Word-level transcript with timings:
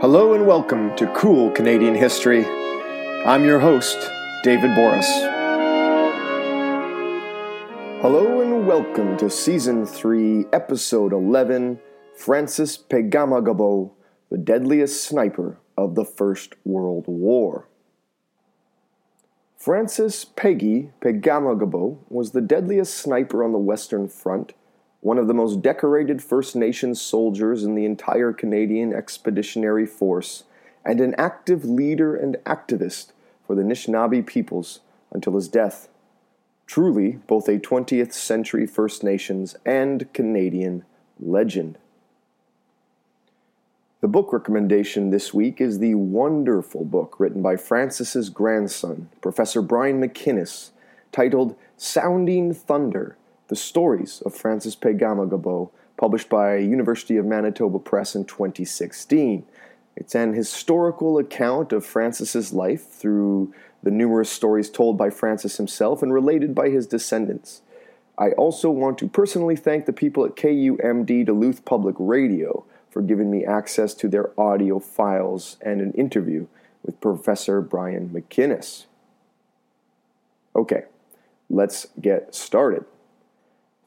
Hello 0.00 0.32
and 0.32 0.46
welcome 0.46 0.94
to 0.94 1.12
Cool 1.12 1.50
Canadian 1.50 1.96
History. 1.96 2.44
I'm 3.26 3.44
your 3.44 3.58
host, 3.58 3.98
David 4.44 4.70
Borys. 4.76 5.04
Hello 8.00 8.40
and 8.40 8.64
welcome 8.64 9.16
to 9.16 9.28
Season 9.28 9.84
3, 9.84 10.46
Episode 10.52 11.12
11, 11.12 11.80
Francis 12.14 12.78
Pegahmagabow, 12.78 13.90
the 14.30 14.38
deadliest 14.38 15.02
sniper 15.02 15.58
of 15.76 15.96
the 15.96 16.04
First 16.04 16.54
World 16.64 17.06
War. 17.08 17.66
Francis 19.56 20.24
Peggy 20.24 20.92
Pegahmagabow 21.00 21.98
was 22.08 22.30
the 22.30 22.40
deadliest 22.40 22.94
sniper 22.94 23.42
on 23.42 23.50
the 23.50 23.58
Western 23.58 24.06
Front, 24.06 24.52
one 25.00 25.18
of 25.18 25.28
the 25.28 25.34
most 25.34 25.62
decorated 25.62 26.22
First 26.22 26.56
Nations 26.56 27.00
soldiers 27.00 27.62
in 27.62 27.74
the 27.74 27.84
entire 27.84 28.32
Canadian 28.32 28.92
Expeditionary 28.92 29.86
Force, 29.86 30.44
and 30.84 31.00
an 31.00 31.14
active 31.16 31.64
leader 31.64 32.16
and 32.16 32.36
activist 32.44 33.12
for 33.46 33.54
the 33.54 33.62
Anishinaabe 33.62 34.26
peoples 34.26 34.80
until 35.12 35.34
his 35.34 35.48
death. 35.48 35.88
Truly, 36.66 37.20
both 37.26 37.48
a 37.48 37.58
20th 37.58 38.12
century 38.12 38.66
First 38.66 39.02
Nations 39.02 39.56
and 39.64 40.12
Canadian 40.12 40.84
legend. 41.18 41.78
The 44.00 44.08
book 44.08 44.32
recommendation 44.32 45.10
this 45.10 45.34
week 45.34 45.60
is 45.60 45.78
the 45.78 45.94
wonderful 45.94 46.84
book 46.84 47.18
written 47.18 47.42
by 47.42 47.56
Francis's 47.56 48.30
grandson, 48.30 49.08
Professor 49.20 49.60
Brian 49.60 50.00
McInnes, 50.00 50.70
titled 51.10 51.56
Sounding 51.76 52.54
Thunder 52.54 53.16
The 53.48 53.56
Stories 53.56 54.22
of 54.26 54.34
Francis 54.34 54.76
Pegahmagabow, 54.76 55.70
published 55.96 56.28
by 56.28 56.56
University 56.56 57.16
of 57.16 57.24
Manitoba 57.24 57.78
Press 57.78 58.14
in 58.14 58.26
2016. 58.26 59.44
It's 59.96 60.14
an 60.14 60.34
historical 60.34 61.18
account 61.18 61.72
of 61.72 61.84
Francis's 61.84 62.52
life 62.52 62.86
through 62.86 63.54
the 63.82 63.90
numerous 63.90 64.30
stories 64.30 64.68
told 64.68 64.98
by 64.98 65.08
Francis 65.08 65.56
himself 65.56 66.02
and 66.02 66.12
related 66.12 66.54
by 66.54 66.68
his 66.68 66.86
descendants. 66.86 67.62
I 68.18 68.32
also 68.32 68.68
want 68.68 68.98
to 68.98 69.08
personally 69.08 69.56
thank 69.56 69.86
the 69.86 69.92
people 69.94 70.26
at 70.26 70.36
KUMD 70.36 71.24
Duluth 71.24 71.64
Public 71.64 71.96
Radio 71.98 72.66
for 72.90 73.00
giving 73.00 73.30
me 73.30 73.46
access 73.46 73.94
to 73.94 74.08
their 74.08 74.38
audio 74.38 74.78
files 74.78 75.56
and 75.62 75.80
an 75.80 75.92
interview 75.92 76.48
with 76.82 77.00
Professor 77.00 77.62
Brian 77.62 78.10
McInnes. 78.10 78.84
Okay, 80.54 80.84
let's 81.48 81.86
get 81.98 82.34
started. 82.34 82.84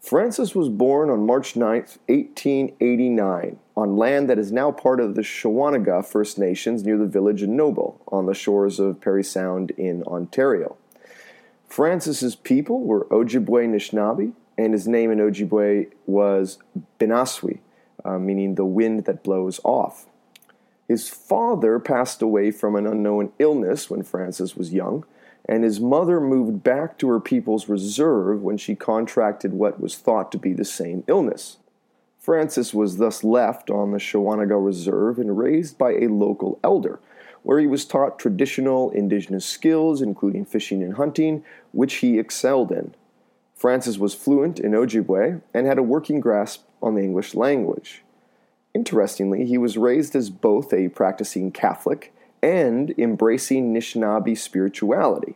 Francis 0.01 0.55
was 0.55 0.67
born 0.67 1.11
on 1.11 1.27
March 1.27 1.55
9, 1.55 1.67
1889, 2.07 3.59
on 3.77 3.97
land 3.97 4.27
that 4.27 4.39
is 4.39 4.51
now 4.51 4.71
part 4.71 4.99
of 4.99 5.13
the 5.13 5.21
Shawanaga 5.21 6.03
First 6.03 6.39
Nations 6.39 6.83
near 6.83 6.97
the 6.97 7.05
village 7.05 7.43
of 7.43 7.49
Nobel 7.49 8.01
on 8.07 8.25
the 8.25 8.33
shores 8.33 8.79
of 8.79 8.99
Parry 8.99 9.23
Sound 9.23 9.69
in 9.71 10.01
Ontario. 10.03 10.75
Francis's 11.67 12.35
people 12.35 12.81
were 12.81 13.05
Ojibwe 13.05 13.67
Anishinaabe, 13.67 14.33
and 14.57 14.73
his 14.73 14.87
name 14.87 15.11
in 15.11 15.19
Ojibwe 15.19 15.91
was 16.07 16.57
Binaswi, 16.99 17.59
uh, 18.03 18.17
meaning 18.17 18.55
the 18.55 18.65
wind 18.65 19.05
that 19.05 19.23
blows 19.23 19.59
off. 19.63 20.07
His 20.87 21.09
father 21.09 21.77
passed 21.79 22.23
away 22.23 22.49
from 22.49 22.75
an 22.75 22.87
unknown 22.87 23.33
illness 23.37 23.89
when 23.89 24.01
Francis 24.01 24.57
was 24.57 24.73
young, 24.73 25.05
and 25.45 25.63
his 25.63 25.79
mother 25.79 26.19
moved 26.19 26.63
back 26.63 26.97
to 26.97 27.09
her 27.09 27.19
people's 27.19 27.69
reserve 27.69 28.41
when 28.41 28.57
she 28.57 28.75
contracted 28.75 29.53
what 29.53 29.79
was 29.79 29.95
thought 29.95 30.31
to 30.31 30.37
be 30.37 30.53
the 30.53 30.65
same 30.65 31.03
illness. 31.07 31.57
Francis 32.19 32.73
was 32.73 32.97
thus 32.97 33.23
left 33.23 33.71
on 33.71 33.91
the 33.91 33.97
Shawanaga 33.97 34.63
Reserve 34.63 35.17
and 35.17 35.37
raised 35.37 35.77
by 35.77 35.93
a 35.93 36.07
local 36.07 36.59
elder, 36.63 36.99
where 37.41 37.59
he 37.59 37.65
was 37.65 37.83
taught 37.83 38.19
traditional 38.19 38.91
indigenous 38.91 39.45
skills, 39.45 40.01
including 40.01 40.45
fishing 40.45 40.83
and 40.83 40.93
hunting, 40.93 41.43
which 41.71 41.95
he 41.95 42.19
excelled 42.19 42.71
in. 42.71 42.93
Francis 43.55 43.97
was 43.97 44.13
fluent 44.13 44.59
in 44.59 44.71
Ojibwe 44.73 45.41
and 45.53 45.65
had 45.65 45.79
a 45.79 45.83
working 45.83 46.19
grasp 46.19 46.63
on 46.81 46.95
the 46.95 47.01
English 47.01 47.33
language. 47.33 48.03
Interestingly, 48.73 49.45
he 49.45 49.57
was 49.57 49.77
raised 49.77 50.15
as 50.15 50.29
both 50.29 50.71
a 50.73 50.89
practicing 50.89 51.51
Catholic 51.51 52.13
and 52.41 52.93
embracing 52.97 53.73
Anishinaabe 53.73 54.37
spirituality. 54.37 55.35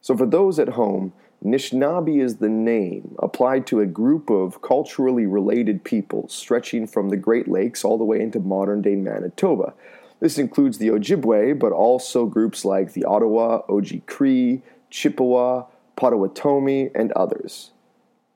So, 0.00 0.16
for 0.16 0.26
those 0.26 0.58
at 0.58 0.70
home, 0.70 1.12
Anishinaabe 1.44 2.22
is 2.22 2.36
the 2.36 2.50
name 2.50 3.14
applied 3.18 3.66
to 3.68 3.80
a 3.80 3.86
group 3.86 4.28
of 4.28 4.60
culturally 4.60 5.24
related 5.24 5.84
peoples 5.84 6.34
stretching 6.34 6.86
from 6.86 7.08
the 7.08 7.16
Great 7.16 7.48
Lakes 7.48 7.82
all 7.82 7.96
the 7.96 8.04
way 8.04 8.20
into 8.20 8.40
modern 8.40 8.82
day 8.82 8.94
Manitoba. 8.94 9.72
This 10.20 10.36
includes 10.36 10.76
the 10.76 10.88
Ojibwe, 10.88 11.58
but 11.58 11.72
also 11.72 12.26
groups 12.26 12.64
like 12.66 12.92
the 12.92 13.04
Ottawa, 13.04 13.62
Oji 13.68 14.04
Cree, 14.04 14.62
Chippewa, 14.90 15.64
Potawatomi, 15.96 16.90
and 16.94 17.10
others. 17.12 17.70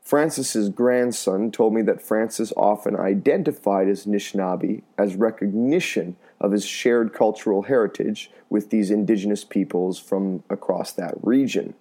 Francis's 0.03 0.71
grandson 0.71 1.51
told 1.51 1.75
me 1.75 1.83
that 1.83 2.01
Francis 2.01 2.53
often 2.57 2.97
identified 2.97 3.89
as 3.89 4.07
Anishinaabe 4.07 4.83
as 4.97 5.17
recognition 5.17 6.17
of 6.41 6.53
his 6.53 6.65
shared 6.65 7.13
cultural 7.13 7.63
heritage 7.63 8.31
with 8.51 8.71
these 8.71 8.91
indigenous 8.91 9.45
peoples 9.45 9.99
from 9.99 10.43
across 10.51 10.93
that 10.93 11.15
region. 11.23 11.75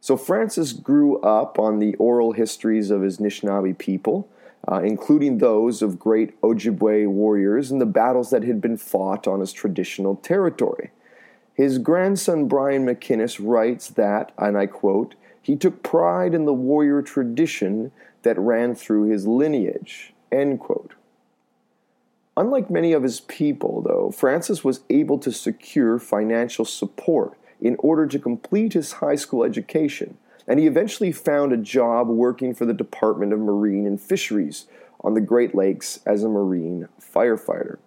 So 0.00 0.16
Francis 0.16 0.72
grew 0.72 1.18
up 1.20 1.58
on 1.58 1.78
the 1.78 1.94
oral 1.96 2.32
histories 2.32 2.90
of 2.90 3.02
his 3.02 3.18
Anishinaabe 3.18 3.78
people, 3.78 4.28
uh, 4.70 4.80
including 4.82 5.38
those 5.38 5.82
of 5.82 5.98
great 5.98 6.40
Ojibwe 6.42 7.08
warriors 7.08 7.70
and 7.70 7.80
the 7.80 7.86
battles 7.86 8.30
that 8.30 8.44
had 8.44 8.60
been 8.60 8.76
fought 8.76 9.26
on 9.26 9.40
his 9.40 9.52
traditional 9.52 10.16
territory. 10.16 10.90
His 11.54 11.78
grandson 11.78 12.48
Brian 12.48 12.84
McInnes 12.84 13.40
writes 13.40 13.88
that, 13.90 14.32
and 14.36 14.58
I 14.58 14.66
quote, 14.66 15.14
he 15.40 15.56
took 15.56 15.82
pride 15.82 16.34
in 16.34 16.44
the 16.44 16.52
warrior 16.52 17.02
tradition 17.02 17.92
that 18.22 18.38
ran 18.38 18.74
through 18.74 19.04
his 19.04 19.26
lineage. 19.26 20.12
End 20.30 20.58
quote. 20.58 20.94
Unlike 22.36 22.70
many 22.70 22.92
of 22.92 23.02
his 23.02 23.20
people, 23.20 23.80
though, 23.80 24.10
Francis 24.10 24.62
was 24.62 24.80
able 24.90 25.18
to 25.18 25.32
secure 25.32 25.98
financial 25.98 26.66
support 26.66 27.32
in 27.60 27.76
order 27.78 28.06
to 28.06 28.18
complete 28.18 28.74
his 28.74 28.92
high 28.92 29.14
school 29.14 29.42
education, 29.42 30.18
and 30.46 30.60
he 30.60 30.66
eventually 30.66 31.12
found 31.12 31.52
a 31.52 31.56
job 31.56 32.08
working 32.08 32.54
for 32.54 32.66
the 32.66 32.74
Department 32.74 33.32
of 33.32 33.40
Marine 33.40 33.86
and 33.86 34.00
Fisheries 34.00 34.66
on 35.00 35.14
the 35.14 35.20
Great 35.20 35.54
Lakes 35.54 36.00
as 36.04 36.22
a 36.22 36.28
marine 36.28 36.88
firefighter. 37.00 37.78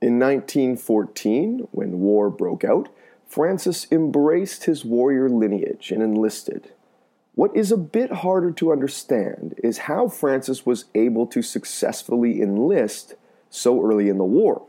In 0.00 0.18
1914, 0.18 1.68
when 1.70 2.00
war 2.00 2.30
broke 2.30 2.64
out, 2.64 2.88
Francis 3.26 3.86
embraced 3.92 4.64
his 4.64 4.84
warrior 4.84 5.28
lineage 5.28 5.90
and 5.90 6.02
enlisted. 6.02 6.72
What 7.34 7.54
is 7.54 7.70
a 7.70 7.76
bit 7.76 8.10
harder 8.10 8.50
to 8.52 8.72
understand 8.72 9.54
is 9.62 9.78
how 9.78 10.08
Francis 10.08 10.64
was 10.64 10.86
able 10.94 11.26
to 11.26 11.42
successfully 11.42 12.40
enlist 12.40 13.14
so 13.50 13.84
early 13.84 14.08
in 14.08 14.18
the 14.18 14.24
war. 14.24 14.62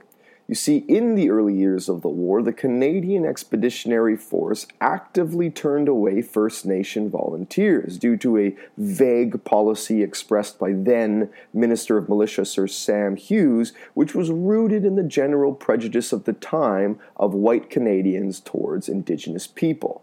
You 0.50 0.56
see, 0.56 0.78
in 0.88 1.14
the 1.14 1.30
early 1.30 1.54
years 1.54 1.88
of 1.88 2.02
the 2.02 2.10
war, 2.10 2.42
the 2.42 2.52
Canadian 2.52 3.24
Expeditionary 3.24 4.18
Force 4.18 4.66
actively 4.82 5.52
turned 5.52 5.88
away 5.88 6.24
First 6.24 6.66
Nation 6.66 7.08
volunteers 7.08 8.00
due 8.00 8.18
to 8.18 8.36
a 8.40 8.56
vague 8.76 9.44
policy 9.44 10.02
expressed 10.02 10.58
by 10.58 10.74
then 10.74 11.30
Minister 11.54 12.00
of 12.00 12.10
Militia 12.10 12.46
Sir 12.46 12.66
Sam 12.66 13.16
Hughes, 13.16 13.74
which 13.94 14.16
was 14.16 14.32
rooted 14.32 14.86
in 14.86 14.96
the 14.96 15.04
general 15.04 15.54
prejudice 15.54 16.12
of 16.12 16.24
the 16.24 16.34
time 16.34 17.00
of 17.16 17.36
white 17.36 17.70
Canadians 17.70 18.40
towards 18.40 18.90
Indigenous 18.90 19.46
people. 19.46 20.02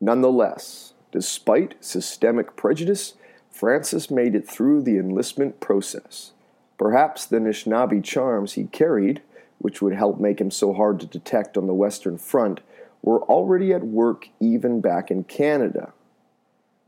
Nonetheless, 0.00 0.94
despite 1.12 1.76
systemic 1.78 2.56
prejudice, 2.56 3.14
Francis 3.48 4.10
made 4.10 4.34
it 4.34 4.48
through 4.48 4.82
the 4.82 4.98
enlistment 4.98 5.60
process. 5.60 6.32
Perhaps 6.80 7.26
the 7.26 7.36
Anishinaabe 7.36 8.02
charms 8.02 8.54
he 8.54 8.64
carried, 8.64 9.20
which 9.58 9.82
would 9.82 9.92
help 9.92 10.18
make 10.18 10.40
him 10.40 10.50
so 10.50 10.72
hard 10.72 10.98
to 11.00 11.06
detect 11.06 11.58
on 11.58 11.66
the 11.66 11.74
Western 11.74 12.16
Front, 12.16 12.60
were 13.02 13.22
already 13.24 13.74
at 13.74 13.84
work 13.84 14.28
even 14.40 14.80
back 14.80 15.10
in 15.10 15.24
Canada. 15.24 15.92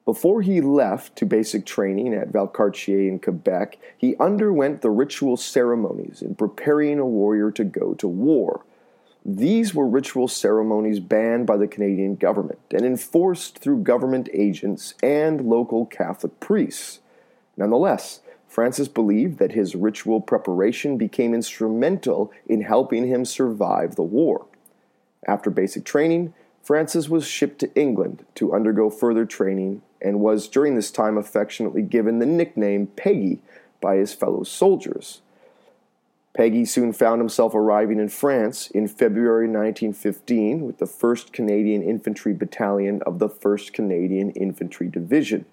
Before 0.07 0.41
he 0.41 0.63
left 0.63 1.15
to 1.17 1.27
basic 1.27 1.67
training 1.67 2.15
at 2.15 2.33
Valcartier 2.33 3.07
in 3.07 3.19
Quebec, 3.19 3.77
he 3.99 4.17
underwent 4.17 4.81
the 4.81 4.89
ritual 4.89 5.37
ceremonies 5.37 6.23
in 6.23 6.37
preparing 6.37 6.99
a 6.99 7.05
warrior 7.05 7.51
to 7.51 7.63
go 7.63 7.93
to 7.93 8.09
war. 8.09 8.65
These 9.27 9.75
were 9.75 9.87
ritual 9.87 10.27
ceremonies 10.27 11.01
banned 11.01 11.47
by 11.47 11.59
the 11.59 11.69
Canadian 11.69 12.17
government 12.17 12.61
and 12.71 12.87
enforced 12.87 13.59
through 13.59 13.83
government 13.83 14.31
agents 14.33 14.95
and 15.03 15.43
local 15.43 15.85
Catholic 15.85 16.41
priests. 16.41 17.01
Nonetheless, 17.57 18.21
Francis 18.49 18.89
believed 18.89 19.39
that 19.39 19.53
his 19.53 19.75
ritual 19.75 20.21
preparation 20.21 20.99
became 20.99 21.35
instrumental 21.35 22.31
in 22.47 22.63
helping 22.63 23.07
him 23.07 23.25
survive 23.25 23.95
the 23.95 24.03
war. 24.03 24.47
After 25.27 25.51
basic 25.51 25.85
training, 25.85 26.35
Francis 26.63 27.09
was 27.09 27.27
shipped 27.27 27.59
to 27.61 27.75
England 27.75 28.25
to 28.35 28.53
undergo 28.53 28.91
further 28.91 29.25
training 29.25 29.83
and 30.01 30.21
was 30.21 30.49
during 30.49 30.75
this 30.75 30.91
time 30.91 31.17
affectionately 31.17 31.83
given 31.83 32.19
the 32.19 32.27
nickname 32.27 32.89
Peggy 32.89 33.41
by 33.81 33.97
his 33.97 34.13
fellow 34.13 34.43
soldiers. 34.43 35.23
Peggy 36.35 36.65
soon 36.65 36.93
found 36.93 37.21
himself 37.21 37.55
arriving 37.55 38.01
in 38.01 38.09
France 38.09 38.69
in 38.71 38.89
February 38.89 39.47
1915 39.47 40.65
with 40.65 40.79
the 40.79 40.87
1st 40.87 41.33
Canadian 41.33 41.83
Infantry 41.83 42.33
Battalion 42.33 43.03
of 43.03 43.19
the 43.19 43.29
1st 43.29 43.73
Canadian 43.73 44.31
Infantry 44.31 44.89
Division. 44.89 45.45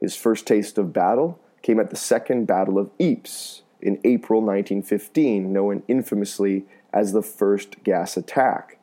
His 0.00 0.14
first 0.14 0.46
taste 0.46 0.78
of 0.78 0.92
battle 0.92 1.38
came 1.62 1.80
at 1.80 1.90
the 1.90 1.96
Second 1.96 2.46
Battle 2.46 2.78
of 2.78 2.90
Ypres 3.00 3.62
in 3.80 4.00
April 4.04 4.40
1915, 4.40 5.52
known 5.52 5.82
infamously 5.88 6.64
as 6.92 7.12
the 7.12 7.22
First 7.22 7.82
Gas 7.82 8.16
Attack. 8.16 8.78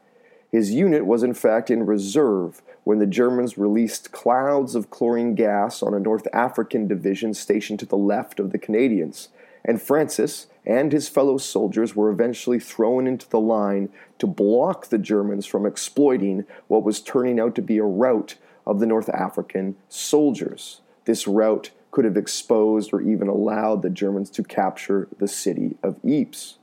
His 0.51 0.71
unit 0.71 1.05
was 1.05 1.23
in 1.23 1.33
fact 1.33 1.71
in 1.71 1.85
reserve 1.85 2.61
when 2.83 2.99
the 2.99 3.07
Germans 3.07 3.57
released 3.57 4.11
clouds 4.11 4.75
of 4.75 4.89
chlorine 4.89 5.33
gas 5.33 5.81
on 5.81 5.93
a 5.93 5.99
North 5.99 6.27
African 6.31 6.87
division 6.87 7.33
stationed 7.33 7.79
to 7.79 7.85
the 7.85 7.97
left 7.97 8.39
of 8.39 8.51
the 8.51 8.59
Canadians, 8.59 9.29
and 9.65 9.81
Francis 9.81 10.47
and 10.65 10.91
his 10.91 11.09
fellow 11.09 11.37
soldiers 11.37 11.95
were 11.95 12.11
eventually 12.11 12.59
thrown 12.59 13.07
into 13.07 13.27
the 13.29 13.39
line 13.39 13.89
to 14.19 14.27
block 14.27 14.87
the 14.87 14.97
Germans 14.97 15.45
from 15.45 15.65
exploiting 15.65 16.45
what 16.67 16.83
was 16.83 17.01
turning 17.01 17.39
out 17.39 17.55
to 17.55 17.61
be 17.61 17.77
a 17.77 17.83
rout 17.83 18.35
of 18.65 18.79
the 18.79 18.85
North 18.85 19.09
African 19.09 19.75
soldiers. 19.89 20.81
This 21.05 21.27
rout 21.27 21.71
could 21.91 22.05
have 22.05 22.17
exposed 22.17 22.93
or 22.93 23.01
even 23.01 23.27
allowed 23.27 23.81
the 23.81 23.89
Germans 23.89 24.29
to 24.31 24.43
capture 24.43 25.07
the 25.19 25.27
city 25.27 25.77
of 25.83 25.97
Ypres. 26.03 26.57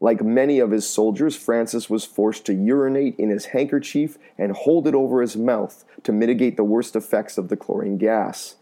Like 0.00 0.22
many 0.22 0.58
of 0.58 0.70
his 0.70 0.88
soldiers, 0.88 1.34
Francis 1.34 1.88
was 1.88 2.04
forced 2.04 2.44
to 2.46 2.54
urinate 2.54 3.16
in 3.18 3.30
his 3.30 3.46
handkerchief 3.46 4.18
and 4.36 4.52
hold 4.52 4.86
it 4.86 4.94
over 4.94 5.20
his 5.22 5.36
mouth 5.36 5.84
to 6.02 6.12
mitigate 6.12 6.56
the 6.56 6.64
worst 6.64 6.94
effects 6.94 7.38
of 7.38 7.48
the 7.48 7.56
chlorine 7.56 7.96
gas. 7.96 8.56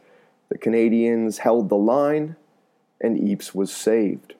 The 0.50 0.58
Canadians 0.58 1.38
held 1.38 1.69
the 1.69 1.76
line, 1.76 2.37
and 3.00 3.19
Ypres 3.19 3.54
was 3.54 3.72
saved. 3.72 4.34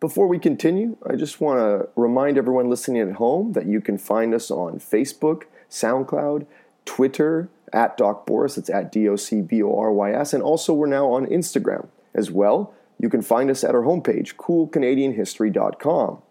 Before 0.00 0.26
we 0.26 0.38
continue, 0.38 0.96
I 1.08 1.16
just 1.16 1.40
want 1.40 1.58
to 1.58 1.88
remind 1.96 2.38
everyone 2.38 2.70
listening 2.70 3.02
at 3.02 3.16
home 3.16 3.52
that 3.52 3.66
you 3.66 3.80
can 3.80 3.98
find 3.98 4.34
us 4.34 4.50
on 4.50 4.78
Facebook, 4.78 5.44
SoundCloud, 5.70 6.46
Twitter, 6.84 7.48
at 7.74 7.96
Doc 7.96 8.26
Borys. 8.26 8.56
It's 8.56 8.70
at 8.70 8.90
D 8.90 9.08
O 9.08 9.16
C 9.16 9.42
B 9.42 9.62
O 9.62 9.76
R 9.76 9.92
Y 9.92 10.12
S. 10.12 10.32
And 10.32 10.42
also, 10.42 10.72
we're 10.72 10.86
now 10.86 11.10
on 11.10 11.26
Instagram 11.26 11.88
as 12.14 12.30
well. 12.30 12.72
You 12.98 13.10
can 13.10 13.20
find 13.20 13.50
us 13.50 13.64
at 13.64 13.74
our 13.74 13.82
homepage, 13.82 14.36
coolcanadianhistory.com. 14.36 16.22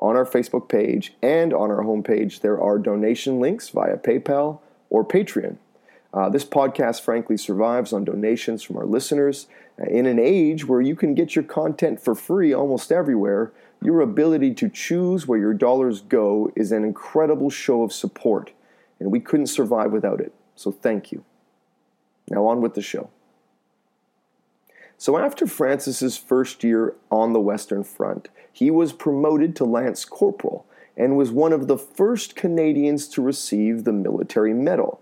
On 0.00 0.16
our 0.16 0.24
Facebook 0.24 0.68
page 0.68 1.12
and 1.22 1.52
on 1.52 1.70
our 1.70 1.82
homepage, 1.82 2.40
there 2.40 2.60
are 2.60 2.78
donation 2.78 3.38
links 3.40 3.68
via 3.68 3.96
PayPal 3.98 4.60
or 4.90 5.04
Patreon. 5.04 5.58
Uh, 6.14 6.30
this 6.30 6.44
podcast, 6.44 7.02
frankly, 7.02 7.36
survives 7.36 7.92
on 7.92 8.04
donations 8.04 8.62
from 8.62 8.76
our 8.78 8.86
listeners. 8.86 9.46
Uh, 9.78 9.84
in 9.84 10.06
an 10.06 10.18
age 10.18 10.66
where 10.66 10.80
you 10.80 10.96
can 10.96 11.14
get 11.14 11.36
your 11.36 11.44
content 11.44 12.00
for 12.00 12.14
free 12.14 12.54
almost 12.54 12.90
everywhere, 12.90 13.52
your 13.82 14.00
ability 14.00 14.54
to 14.54 14.68
choose 14.68 15.26
where 15.26 15.38
your 15.38 15.52
dollars 15.52 16.00
go 16.00 16.50
is 16.56 16.72
an 16.72 16.84
incredible 16.84 17.50
show 17.50 17.82
of 17.82 17.92
support, 17.92 18.52
and 19.00 19.10
we 19.10 19.20
couldn't 19.20 19.46
survive 19.46 19.92
without 19.92 20.20
it. 20.20 20.32
So 20.54 20.70
thank 20.72 21.12
you. 21.12 21.24
Now 22.30 22.46
on 22.46 22.60
with 22.60 22.74
the 22.74 22.82
show. 22.82 23.10
So 24.96 25.16
after 25.16 25.46
Francis's 25.46 26.16
first 26.16 26.64
year 26.64 26.94
on 27.10 27.32
the 27.32 27.40
Western 27.40 27.84
Front, 27.84 28.28
he 28.52 28.70
was 28.70 28.92
promoted 28.92 29.54
to 29.56 29.64
lance 29.64 30.04
corporal 30.04 30.66
and 30.96 31.16
was 31.16 31.30
one 31.30 31.52
of 31.52 31.68
the 31.68 31.78
first 31.78 32.34
Canadians 32.34 33.06
to 33.10 33.22
receive 33.22 33.84
the 33.84 33.92
military 33.92 34.52
medal. 34.52 35.00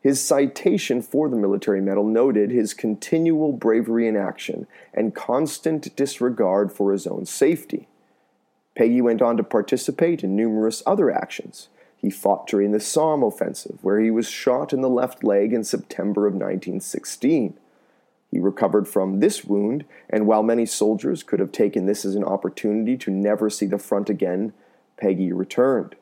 His 0.00 0.22
citation 0.22 1.02
for 1.02 1.28
the 1.28 1.36
military 1.36 1.82
medal 1.82 2.04
noted 2.04 2.50
his 2.50 2.72
continual 2.74 3.52
bravery 3.52 4.08
in 4.08 4.16
action 4.16 4.66
and 4.94 5.14
constant 5.14 5.94
disregard 5.96 6.72
for 6.72 6.92
his 6.92 7.06
own 7.06 7.26
safety. 7.26 7.88
Peggy 8.74 9.00
went 9.00 9.22
on 9.22 9.36
to 9.36 9.42
participate 9.42 10.24
in 10.24 10.34
numerous 10.34 10.82
other 10.86 11.10
actions. 11.10 11.68
He 12.04 12.10
fought 12.10 12.46
during 12.46 12.72
the 12.72 12.80
Somme 12.80 13.22
offensive, 13.22 13.78
where 13.80 13.98
he 13.98 14.10
was 14.10 14.28
shot 14.28 14.74
in 14.74 14.82
the 14.82 14.90
left 14.90 15.24
leg 15.24 15.54
in 15.54 15.64
September 15.64 16.26
of 16.26 16.34
1916. 16.34 17.54
He 18.30 18.38
recovered 18.38 18.86
from 18.86 19.20
this 19.20 19.42
wound, 19.42 19.86
and 20.10 20.26
while 20.26 20.42
many 20.42 20.66
soldiers 20.66 21.22
could 21.22 21.40
have 21.40 21.50
taken 21.50 21.86
this 21.86 22.04
as 22.04 22.14
an 22.14 22.22
opportunity 22.22 22.98
to 22.98 23.10
never 23.10 23.48
see 23.48 23.64
the 23.64 23.78
front 23.78 24.10
again, 24.10 24.52
Peggy 24.98 25.32
returned. 25.32 25.96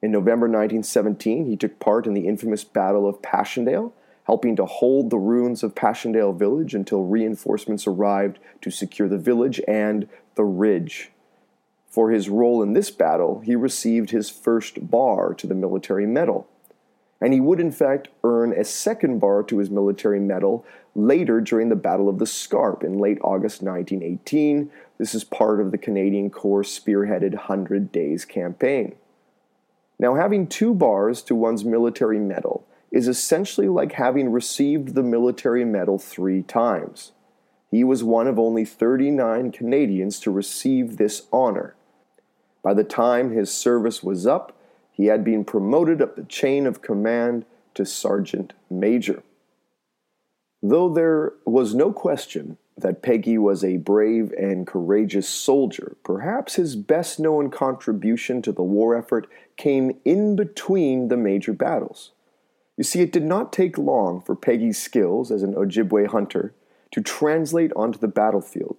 In 0.00 0.12
November 0.12 0.46
1917, 0.46 1.46
he 1.46 1.56
took 1.56 1.80
part 1.80 2.06
in 2.06 2.14
the 2.14 2.28
infamous 2.28 2.62
Battle 2.62 3.08
of 3.08 3.20
Passchendaele, 3.20 3.92
helping 4.26 4.54
to 4.54 4.66
hold 4.66 5.10
the 5.10 5.18
ruins 5.18 5.64
of 5.64 5.74
Passchendaele 5.74 6.32
village 6.32 6.76
until 6.76 7.02
reinforcements 7.02 7.88
arrived 7.88 8.38
to 8.60 8.70
secure 8.70 9.08
the 9.08 9.18
village 9.18 9.60
and 9.66 10.08
the 10.36 10.44
ridge. 10.44 11.10
For 11.88 12.10
his 12.10 12.28
role 12.28 12.62
in 12.62 12.74
this 12.74 12.90
battle, 12.90 13.40
he 13.40 13.56
received 13.56 14.10
his 14.10 14.28
first 14.28 14.90
bar 14.90 15.32
to 15.34 15.46
the 15.46 15.54
military 15.54 16.06
medal. 16.06 16.46
And 17.20 17.32
he 17.32 17.40
would, 17.40 17.58
in 17.58 17.72
fact, 17.72 18.08
earn 18.22 18.52
a 18.52 18.64
second 18.64 19.18
bar 19.18 19.42
to 19.44 19.58
his 19.58 19.70
military 19.70 20.20
medal 20.20 20.64
later 20.94 21.40
during 21.40 21.68
the 21.68 21.76
Battle 21.76 22.08
of 22.08 22.18
the 22.18 22.26
Scarpe 22.26 22.84
in 22.84 22.98
late 22.98 23.18
August 23.22 23.62
1918. 23.62 24.70
This 24.98 25.14
is 25.14 25.24
part 25.24 25.60
of 25.60 25.72
the 25.72 25.78
Canadian 25.78 26.30
Corps 26.30 26.62
spearheaded 26.62 27.32
100 27.32 27.90
Days 27.90 28.24
campaign. 28.24 28.94
Now, 29.98 30.14
having 30.14 30.46
two 30.46 30.74
bars 30.74 31.22
to 31.22 31.34
one's 31.34 31.64
military 31.64 32.20
medal 32.20 32.64
is 32.92 33.08
essentially 33.08 33.68
like 33.68 33.92
having 33.92 34.30
received 34.30 34.94
the 34.94 35.02
military 35.02 35.64
medal 35.64 35.98
three 35.98 36.42
times. 36.42 37.12
He 37.70 37.84
was 37.84 38.04
one 38.04 38.28
of 38.28 38.38
only 38.38 38.64
39 38.64 39.52
Canadians 39.52 40.20
to 40.20 40.30
receive 40.30 40.96
this 40.96 41.26
honor. 41.32 41.74
By 42.62 42.74
the 42.74 42.84
time 42.84 43.30
his 43.30 43.50
service 43.50 44.02
was 44.02 44.26
up, 44.26 44.56
he 44.90 45.06
had 45.06 45.24
been 45.24 45.44
promoted 45.44 46.02
up 46.02 46.16
the 46.16 46.24
chain 46.24 46.66
of 46.66 46.82
command 46.82 47.44
to 47.74 47.86
sergeant 47.86 48.52
major. 48.68 49.22
Though 50.62 50.92
there 50.92 51.34
was 51.46 51.74
no 51.74 51.92
question 51.92 52.58
that 52.76 53.02
Peggy 53.02 53.38
was 53.38 53.64
a 53.64 53.76
brave 53.76 54.32
and 54.32 54.66
courageous 54.66 55.28
soldier, 55.28 55.96
perhaps 56.04 56.56
his 56.56 56.76
best 56.76 57.20
known 57.20 57.50
contribution 57.50 58.42
to 58.42 58.52
the 58.52 58.62
war 58.62 58.96
effort 58.96 59.28
came 59.56 59.98
in 60.04 60.36
between 60.36 61.08
the 61.08 61.16
major 61.16 61.52
battles. 61.52 62.12
You 62.76 62.84
see, 62.84 63.00
it 63.00 63.12
did 63.12 63.24
not 63.24 63.52
take 63.52 63.78
long 63.78 64.20
for 64.20 64.36
Peggy's 64.36 64.80
skills 64.80 65.30
as 65.30 65.42
an 65.42 65.54
Ojibwe 65.54 66.08
hunter 66.08 66.54
to 66.92 67.00
translate 67.00 67.72
onto 67.74 67.98
the 67.98 68.08
battlefield 68.08 68.76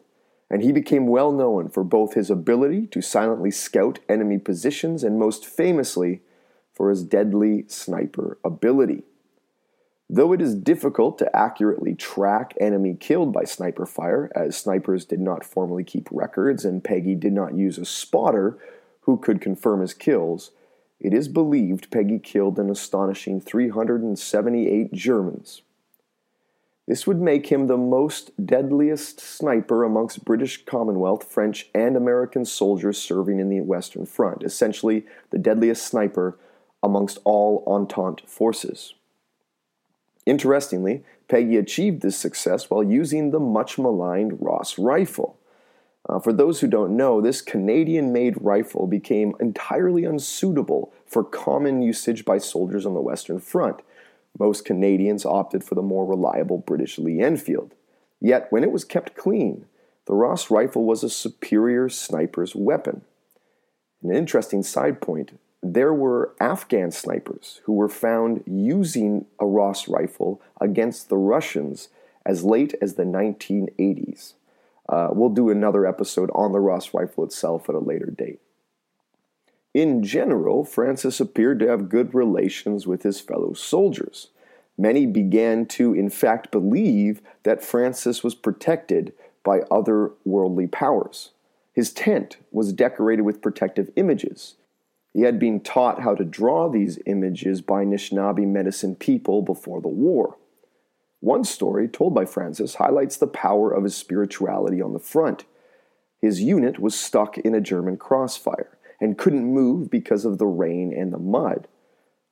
and 0.50 0.62
he 0.62 0.72
became 0.72 1.08
well 1.08 1.32
known 1.32 1.70
for 1.70 1.84
both 1.84 2.14
his 2.14 2.30
ability 2.30 2.88
to 2.88 3.02
silently 3.02 3.52
scout 3.52 4.00
enemy 4.10 4.38
positions 4.38 5.04
and 5.04 5.20
most 5.20 5.46
famously 5.46 6.22
for 6.74 6.90
his 6.90 7.04
deadly 7.04 7.66
sniper 7.68 8.38
ability. 8.44 9.04
Though 10.10 10.34
it 10.34 10.42
is 10.42 10.56
difficult 10.56 11.20
to 11.20 11.36
accurately 11.36 11.94
track 11.94 12.56
enemy 12.60 12.96
killed 13.00 13.32
by 13.32 13.44
sniper 13.44 13.86
fire, 13.86 14.32
as 14.34 14.58
snipers 14.58 15.06
did 15.06 15.20
not 15.20 15.46
formally 15.46 15.84
keep 15.84 16.10
records 16.12 16.66
and 16.66 16.84
Peggy 16.84 17.14
did 17.14 17.34
not 17.34 17.54
use 17.54 17.78
a 17.78 17.86
spotter 17.86 18.58
who 19.02 19.18
could 19.18 19.40
confirm 19.40 19.82
his 19.82 19.94
kills, 19.94 20.50
it 21.00 21.14
is 21.14 21.28
believed 21.28 21.92
Peggy 21.92 22.18
killed 22.18 22.58
an 22.58 22.72
astonishing 22.72 23.40
378 23.40 24.94
Germans. 24.94 25.62
This 26.90 27.06
would 27.06 27.22
make 27.22 27.52
him 27.52 27.68
the 27.68 27.78
most 27.78 28.32
deadliest 28.44 29.20
sniper 29.20 29.84
amongst 29.84 30.26
British 30.26 30.66
Commonwealth, 30.66 31.24
French, 31.24 31.70
and 31.76 31.96
American 31.96 32.46
soldiers 32.46 33.00
serving 33.00 33.40
in 33.40 33.48
the 33.48 33.62
Western 33.62 34.08
Front, 34.08 34.42
essentially 34.42 35.06
the 35.30 35.38
deadliest 35.38 35.86
sniper 35.86 36.36
amongst 36.82 37.20
all 37.26 37.64
Entente 37.68 38.24
forces. 38.26 38.96
Interestingly, 40.26 41.04
Peggy 41.28 41.58
achieved 41.58 42.02
this 42.02 42.18
success 42.18 42.72
while 42.72 42.84
using 42.84 43.30
the 43.30 43.40
much 43.40 43.78
maligned 43.78 44.42
Ross 44.42 44.80
rifle. 44.80 45.38
Uh, 46.10 46.18
for 46.18 46.34
those 46.34 46.62
who 46.62 46.68
don't 46.68 46.98
know, 46.98 47.22
this 47.22 47.44
Canadian 47.44 48.12
made 48.12 48.42
rifle 48.42 48.88
became 48.88 49.36
entirely 49.40 50.06
unsuitable 50.06 50.92
for 51.06 51.24
common 51.24 51.84
usage 51.84 52.26
by 52.26 52.40
soldiers 52.40 52.88
on 52.88 52.96
the 52.96 53.00
Western 53.00 53.40
Front. 53.40 53.84
Most 54.38 54.66
Canadians 54.66 55.26
opted 55.26 55.64
for 55.64 55.76
the 55.76 55.82
more 55.82 56.06
reliable 56.06 56.58
British 56.58 56.98
Lee 56.98 57.20
Enfield. 57.20 57.74
Yet, 58.22 58.48
when 58.52 58.64
it 58.64 58.72
was 58.72 58.84
kept 58.84 59.16
clean, 59.16 59.66
the 60.06 60.14
Ross 60.14 60.50
rifle 60.50 60.86
was 60.86 61.04
a 61.04 61.10
superior 61.10 61.90
sniper's 61.90 62.56
weapon. 62.56 63.02
An 64.04 64.14
interesting 64.14 64.64
side 64.64 65.02
point 65.02 65.38
there 65.62 65.94
were 65.94 66.34
Afghan 66.40 66.90
snipers 66.90 67.60
who 67.66 67.74
were 67.74 67.90
found 67.90 68.44
using 68.46 69.26
a 69.40 69.46
Ross 69.46 69.90
rifle 69.90 70.42
against 70.62 71.10
the 71.10 71.18
Russians 71.18 71.90
as 72.26 72.44
late 72.44 72.76
as 72.82 72.94
the 72.94 73.04
1980s. 73.04 74.34
Uh, 74.88 75.10
we'll 75.12 75.30
do 75.30 75.50
another 75.50 75.86
episode 75.86 76.32
on 76.34 76.54
the 76.54 76.60
Ross 76.60 76.94
rifle 76.94 77.24
itself 77.24 77.68
at 77.70 77.76
a 77.76 77.80
later 77.80 78.06
date. 78.06 78.40
In 79.74 80.04
general, 80.04 80.64
Francis 80.64 81.20
appeared 81.20 81.60
to 81.60 81.68
have 81.68 81.90
good 81.90 82.14
relations 82.14 82.88
with 82.88 83.04
his 83.04 83.20
fellow 83.20 83.54
soldiers. 83.54 84.30
Many 84.78 85.06
began 85.06 85.66
to, 85.68 85.94
in 85.94 86.10
fact, 86.10 86.52
believe 86.52 87.22
that 87.44 87.64
Francis 87.64 88.24
was 88.24 88.36
protected 88.36 89.14
by 89.44 89.62
other 89.72 90.12
worldly 90.26 90.68
powers. 90.68 91.32
His 91.74 91.94
tent 91.94 92.38
was 92.52 92.74
decorated 92.74 93.22
with 93.22 93.42
protective 93.42 93.92
images, 93.96 94.56
he 95.14 95.22
had 95.22 95.40
been 95.40 95.60
taught 95.60 96.02
how 96.02 96.16
to 96.16 96.24
draw 96.24 96.70
these 96.70 97.00
images 97.06 97.62
by 97.62 97.84
Anishinaabe 97.84 98.48
medicine 98.48 98.96
people 98.96 99.42
before 99.42 99.82
the 99.82 99.88
war. 99.88 100.38
One 101.20 101.44
story, 101.44 101.88
told 101.88 102.14
by 102.14 102.26
Francis, 102.26 102.76
highlights 102.76 103.18
the 103.18 103.28
power 103.28 103.72
of 103.72 103.84
his 103.84 103.96
spirituality 103.96 104.82
on 104.82 104.94
the 104.94 105.00
front. 105.00 105.46
His 106.22 106.42
unit 106.42 106.80
was 106.80 107.00
stuck 107.00 107.38
in 107.38 107.56
a 107.56 107.62
German 107.62 107.98
crossfire 107.98 108.78
and 109.00 109.18
couldn't 109.18 109.54
move 109.54 109.90
because 109.90 110.26
of 110.26 110.38
the 110.38 110.48
rain 110.48 110.94
and 110.94 111.14
the 111.14 111.20
mud. 111.20 111.68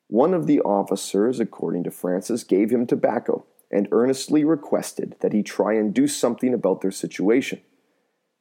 One 0.07 0.33
of 0.33 0.47
the 0.47 0.61
officers, 0.61 1.39
according 1.39 1.83
to 1.83 1.91
Francis, 1.91 2.43
gave 2.43 2.69
him 2.69 2.85
tobacco 2.85 3.45
and 3.71 3.87
earnestly 3.91 4.43
requested 4.43 5.15
that 5.19 5.33
he 5.33 5.43
try 5.43 5.73
and 5.73 5.93
do 5.93 6.07
something 6.07 6.53
about 6.53 6.81
their 6.81 6.91
situation. 6.91 7.61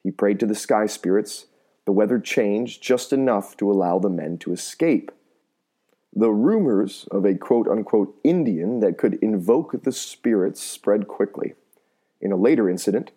He 0.02 0.10
prayed 0.10 0.38
to 0.40 0.46
the 0.46 0.54
sky 0.54 0.86
spirits 0.86 1.46
the 1.86 1.92
weather 1.92 2.18
changed 2.18 2.82
just 2.82 3.12
enough 3.12 3.56
to 3.56 3.70
allow 3.70 3.98
the 3.98 4.10
men 4.10 4.38
to 4.38 4.52
escape. 4.52 5.12
The 6.12 6.30
rumors 6.30 7.06
of 7.10 7.24
a 7.24 7.34
quote 7.34 7.68
unquote 7.68 8.18
Indian 8.24 8.80
that 8.80 8.98
could 8.98 9.14
invoke 9.22 9.82
the 9.82 9.92
spirits 9.92 10.60
spread 10.60 11.06
quickly. 11.06 11.54
In 12.20 12.32
a 12.32 12.36
later 12.36 12.68
incident, 12.68 13.12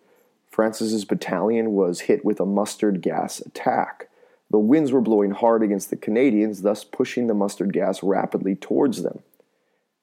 Francis's 0.48 1.04
battalion 1.04 1.72
was 1.72 2.02
hit 2.02 2.24
with 2.24 2.40
a 2.40 2.46
mustard 2.46 3.02
gas 3.02 3.40
attack. 3.40 4.08
The 4.50 4.58
winds 4.58 4.92
were 4.92 5.00
blowing 5.00 5.30
hard 5.30 5.62
against 5.62 5.90
the 5.90 5.96
Canadians, 5.96 6.62
thus 6.62 6.84
pushing 6.84 7.26
the 7.26 7.34
mustard 7.34 7.72
gas 7.72 8.02
rapidly 8.02 8.56
towards 8.56 9.02
them. 9.02 9.20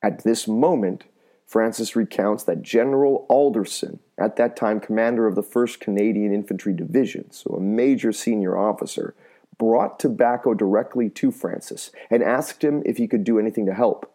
At 0.02 0.24
this 0.24 0.48
moment, 0.48 1.04
Francis 1.46 1.96
recounts 1.96 2.44
that 2.44 2.62
General 2.62 3.26
Alderson, 3.30 4.00
at 4.18 4.36
that 4.36 4.56
time 4.56 4.80
commander 4.80 5.28
of 5.28 5.36
the 5.36 5.44
1st 5.44 5.80
Canadian 5.80 6.34
Infantry 6.34 6.74
Division, 6.74 7.32
so 7.32 7.56
a 7.56 7.62
major 7.62 8.12
senior 8.12 8.58
officer, 8.58 9.16
brought 9.58 10.00
tobacco 10.00 10.54
directly 10.54 11.10
to 11.10 11.32
Francis 11.32 11.92
and 12.10 12.22
asked 12.22 12.64
him 12.64 12.84
if 12.86 12.98
he 12.98 13.08
could 13.08 13.24
do 13.24 13.40
anything 13.40 13.66
to 13.66 13.74
help. 13.74 14.14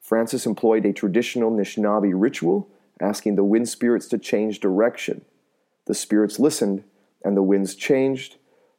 Francis 0.00 0.46
employed 0.46 0.84
a 0.86 0.92
traditional 0.92 1.50
Anishinaabe 1.50 2.12
ritual, 2.14 2.68
asking 3.00 3.36
the 3.36 3.44
wind 3.44 3.68
spirits 3.68 4.06
to 4.06 4.18
change 4.18 4.60
direction. 4.60 5.24
The 5.86 5.94
spirits 5.94 6.38
listened, 6.38 6.84
and 7.24 7.36
the 7.36 7.42
winds 7.42 7.74
changed. 7.74 8.36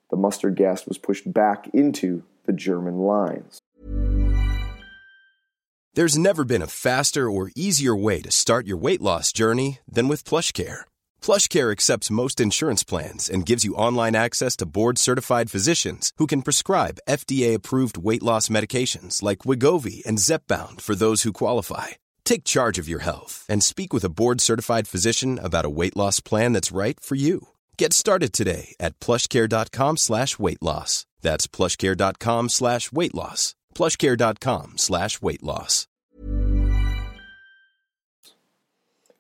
The 0.10 0.18
mustard 0.18 0.56
gas 0.56 0.86
was 0.86 0.98
pushed 0.98 1.32
back 1.32 1.68
into 1.74 2.24
the 2.46 2.54
German 2.54 3.00
lines. 3.00 3.60
There's 5.96 6.18
never 6.18 6.46
been 6.46 6.62
a 6.62 6.68
faster 6.68 7.30
or 7.30 7.50
easier 7.56 7.96
way 7.96 8.22
to 8.22 8.30
start 8.30 8.68
your 8.68 8.78
weight 8.78 9.02
loss 9.02 9.34
journey 9.34 9.80
than 9.92 10.08
with 10.08 10.24
PlushCare. 10.30 10.82
PlushCare 11.24 11.72
accepts 11.72 12.12
most 12.12 12.40
insurance 12.40 12.84
plans 12.84 13.28
and 13.28 13.48
gives 13.48 13.66
you 13.66 13.74
online 13.74 14.16
access 14.16 14.56
to 14.58 14.68
board-certified 14.68 15.50
physicians 15.50 16.14
who 16.18 16.28
can 16.28 16.44
prescribe 16.44 17.00
FDA-approved 17.10 17.98
weight 17.98 18.22
loss 18.22 18.48
medications 18.48 19.24
like 19.24 19.40
Wegovy 19.40 20.06
and 20.06 20.20
Zepbound 20.20 20.82
for 20.82 20.94
those 20.94 21.24
who 21.24 21.34
qualify. 21.34 21.88
Take 22.24 22.44
charge 22.44 22.78
of 22.78 22.88
your 22.88 23.00
health 23.00 23.44
and 23.50 23.64
speak 23.64 23.92
with 23.92 24.04
a 24.04 24.10
board-certified 24.10 24.88
physician 24.88 25.40
about 25.40 25.66
a 25.66 25.70
weight 25.70 25.98
loss 25.98 26.20
plan 26.20 26.54
that's 26.54 26.72
right 26.72 27.00
for 27.00 27.16
you. 27.16 27.48
Get 27.78 27.94
started 27.94 28.34
today 28.34 28.76
at 28.80 29.00
plushcare.com 29.00 29.98
slash 29.98 30.40
weight 30.40 30.62
loss. 30.62 31.06
That's 31.22 31.48
plushcare.com 31.48 32.50
slash 32.50 32.92
weight 32.92 33.16
loss 33.16 33.56
plushcare.com 33.78 34.74
slash 34.78 35.22
weight 35.22 35.44
loss. 35.44 35.88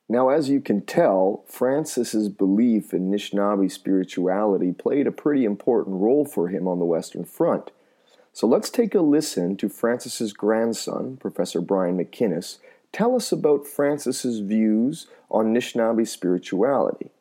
Now, 0.09 0.29
as 0.29 0.49
you 0.49 0.61
can 0.61 0.81
tell, 0.81 1.43
Francis's 1.47 2.29
belief 2.29 2.93
in 2.93 3.11
Anishinaabe 3.11 3.69
spirituality 3.69 4.71
played 4.71 5.05
a 5.05 5.11
pretty 5.11 5.43
important 5.43 5.97
role 5.97 6.25
for 6.25 6.47
him 6.47 6.67
on 6.67 6.79
the 6.79 6.85
Western 6.85 7.25
Front. 7.25 7.71
So 8.33 8.47
let's 8.47 8.69
take 8.69 8.95
a 8.95 9.01
listen 9.01 9.57
to 9.57 9.69
Francis's 9.69 10.31
grandson, 10.31 11.17
Professor 11.17 11.59
Brian 11.59 11.97
McInnes, 11.97 12.57
tell 12.93 13.15
us 13.15 13.31
about 13.31 13.67
Francis's 13.67 14.39
views 14.39 15.07
on 15.29 15.53
Anishinaabe 15.53 16.07
spirituality. 16.07 17.11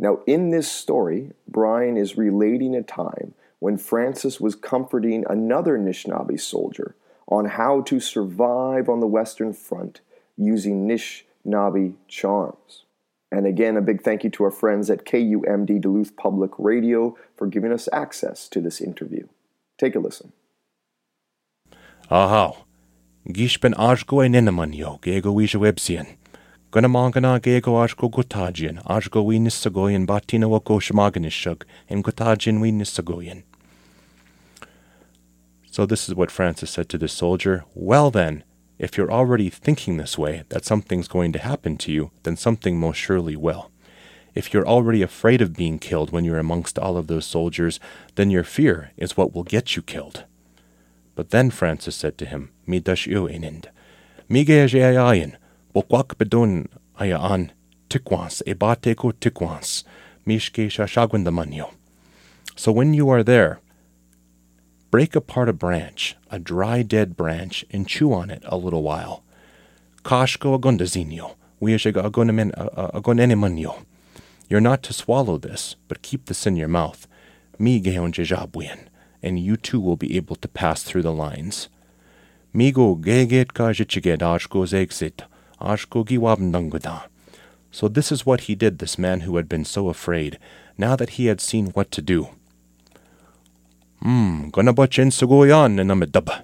Now, 0.00 0.20
in 0.26 0.48
this 0.48 0.72
story, 0.72 1.32
Brian 1.46 1.98
is 1.98 2.16
relating 2.16 2.74
a 2.74 2.82
time 2.82 3.34
when 3.58 3.76
Francis 3.76 4.40
was 4.40 4.54
comforting 4.54 5.26
another 5.28 5.78
Anishinaabe 5.78 6.40
soldier 6.40 6.96
on 7.28 7.44
how 7.44 7.82
to 7.82 8.00
survive 8.00 8.88
on 8.88 9.00
the 9.00 9.06
Western 9.06 9.52
Front 9.52 10.00
using 10.38 10.88
Anishinaabe 10.88 11.96
charms. 12.08 12.84
And 13.30 13.46
again, 13.46 13.76
a 13.76 13.82
big 13.82 14.00
thank 14.00 14.24
you 14.24 14.30
to 14.30 14.44
our 14.44 14.50
friends 14.50 14.88
at 14.88 15.04
KUMD 15.04 15.82
Duluth 15.82 16.16
Public 16.16 16.52
Radio 16.56 17.14
for 17.36 17.46
giving 17.46 17.70
us 17.70 17.86
access 17.92 18.48
to 18.48 18.60
this 18.62 18.80
interview. 18.80 19.28
Take 19.76 19.94
a 19.94 19.98
listen. 19.98 20.32
Aha. 22.10 22.54
Gishben 23.28 23.74
Ashgo 23.74 24.26
Enenamanyo, 24.26 24.98
Gego 25.02 25.34
Wisha 25.34 25.60
Websian. 25.60 26.16
Gunamangana 26.72 27.40
Gego 27.40 27.72
Ashgo 27.84 28.08
Gotajian, 28.08 28.80
Ashgo 28.84 29.24
Winisagoyan 29.26 30.06
Batina 30.06 30.48
Wako 30.48 30.78
Shamaganishug, 30.78 31.64
and 31.88 32.04
Gotajian 32.04 32.60
Winisagoyan. 32.60 33.42
So 35.68 35.84
this 35.84 36.08
is 36.08 36.14
what 36.14 36.30
Francis 36.30 36.70
said 36.70 36.88
to 36.90 36.98
the 36.98 37.08
soldier 37.08 37.64
Well, 37.74 38.12
then, 38.12 38.44
if 38.78 38.96
you're 38.96 39.10
already 39.10 39.50
thinking 39.50 39.96
this 39.96 40.16
way, 40.16 40.44
that 40.50 40.64
something's 40.64 41.08
going 41.08 41.32
to 41.32 41.40
happen 41.40 41.76
to 41.78 41.90
you, 41.90 42.12
then 42.22 42.36
something 42.36 42.78
most 42.78 42.98
surely 42.98 43.34
will. 43.34 43.72
If 44.36 44.54
you're 44.54 44.66
already 44.66 45.02
afraid 45.02 45.42
of 45.42 45.56
being 45.56 45.80
killed 45.80 46.12
when 46.12 46.24
you're 46.24 46.38
amongst 46.38 46.78
all 46.78 46.96
of 46.96 47.08
those 47.08 47.26
soldiers, 47.26 47.80
then 48.14 48.30
your 48.30 48.44
fear 48.44 48.92
is 48.96 49.16
what 49.16 49.34
will 49.34 49.42
get 49.42 49.74
you 49.74 49.82
killed. 49.82 50.22
But 51.16 51.30
then 51.30 51.50
Francis 51.50 51.96
said 51.96 52.16
to 52.18 52.26
him, 52.26 52.52
Midash 52.68 53.08
inind, 53.08 53.66
Mige 54.30 54.70
ayin, 54.70 55.34
bokwak 55.74 56.16
bedun 56.16 56.68
ayaan, 56.98 57.50
tikwans, 57.88 58.42
ebateko 58.46 59.12
tikwans, 59.12 59.84
mishke 60.26 60.68
shashagwandamanyo. 60.68 61.70
So 62.56 62.72
when 62.72 62.94
you 62.94 63.08
are 63.10 63.22
there, 63.22 63.60
Break 64.90 65.14
apart 65.14 65.48
a 65.48 65.52
branch, 65.52 66.16
a 66.32 66.40
dry 66.40 66.82
dead 66.82 67.16
branch, 67.16 67.64
and 67.70 67.86
chew 67.86 68.12
on 68.12 68.28
it 68.28 68.42
a 68.44 68.56
little 68.56 68.82
while. 68.82 69.22
Kashko 70.02 70.58
agondazinyo, 70.58 71.36
agonenemanyo. 71.62 73.84
You're 74.48 74.60
not 74.60 74.82
to 74.82 74.92
swallow 74.92 75.38
this, 75.38 75.76
but 75.86 76.02
keep 76.02 76.26
this 76.26 76.44
in 76.44 76.56
your 76.56 76.66
mouth. 76.66 77.06
Mi 77.56 77.80
geon 77.80 78.88
and 79.22 79.38
you 79.38 79.56
too 79.56 79.78
will 79.78 79.96
be 79.96 80.16
able 80.16 80.34
to 80.34 80.48
pass 80.48 80.82
through 80.82 81.02
the 81.02 81.12
lines. 81.12 81.68
Migo 82.52 83.00
geget 83.00 83.54
ka 83.54 83.68
jichigedashko 83.68 84.66
zegsit, 85.60 87.02
So 87.70 87.88
this 87.88 88.10
is 88.10 88.26
what 88.26 88.42
he 88.42 88.54
did, 88.54 88.78
this 88.78 88.98
man 88.98 89.20
who 89.20 89.36
had 89.36 89.48
been 89.48 89.64
so 89.64 89.88
afraid, 89.88 90.38
now 90.76 90.96
that 90.96 91.10
he 91.10 91.26
had 91.26 91.40
seen 91.40 91.68
what 91.68 91.90
to 91.92 92.02
do. 92.02 92.28
Hmm, 94.02 94.48
gonna 94.48 94.72
butchin 94.72 95.10
sugoyan 95.10 95.76
namedaba. 95.76 96.42